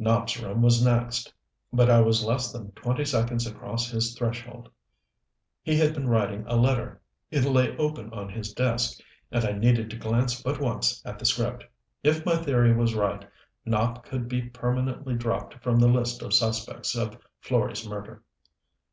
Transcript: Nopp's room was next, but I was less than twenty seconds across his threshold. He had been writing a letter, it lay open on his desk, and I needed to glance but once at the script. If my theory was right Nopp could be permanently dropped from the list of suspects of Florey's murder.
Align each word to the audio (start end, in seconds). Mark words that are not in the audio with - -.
Nopp's 0.00 0.40
room 0.40 0.62
was 0.62 0.84
next, 0.84 1.34
but 1.72 1.90
I 1.90 1.98
was 2.00 2.24
less 2.24 2.52
than 2.52 2.70
twenty 2.74 3.04
seconds 3.04 3.44
across 3.44 3.90
his 3.90 4.16
threshold. 4.16 4.68
He 5.64 5.76
had 5.78 5.94
been 5.94 6.06
writing 6.08 6.44
a 6.46 6.54
letter, 6.54 7.02
it 7.32 7.44
lay 7.44 7.76
open 7.76 8.12
on 8.12 8.28
his 8.28 8.52
desk, 8.52 9.00
and 9.32 9.44
I 9.44 9.50
needed 9.50 9.90
to 9.90 9.96
glance 9.96 10.40
but 10.40 10.60
once 10.60 11.02
at 11.04 11.18
the 11.18 11.24
script. 11.24 11.64
If 12.04 12.24
my 12.24 12.36
theory 12.36 12.72
was 12.72 12.94
right 12.94 13.28
Nopp 13.66 14.04
could 14.04 14.28
be 14.28 14.42
permanently 14.42 15.16
dropped 15.16 15.54
from 15.54 15.80
the 15.80 15.88
list 15.88 16.22
of 16.22 16.34
suspects 16.34 16.94
of 16.94 17.18
Florey's 17.42 17.84
murder. 17.84 18.22